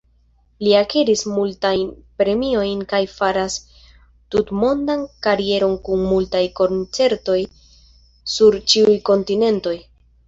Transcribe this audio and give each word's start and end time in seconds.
Li 0.67 0.71
akiris 0.77 1.19
multajn 1.33 1.83
premiojn 2.21 2.81
kaj 2.93 3.01
faras 3.17 3.57
tutmondan 4.35 5.05
karieron 5.27 5.77
kun 5.89 6.03
multaj 6.15 6.45
koncertoj 6.63 7.39
sur 8.37 8.61
ĉiuj 8.75 9.01
kontinentoj. 9.13 9.79